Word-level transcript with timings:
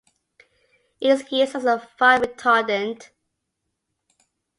It 0.99 1.09
is 1.11 1.31
used 1.31 1.55
as 1.55 1.63
a 1.65 1.77
fire 1.77 2.21
retardant. 2.21 3.11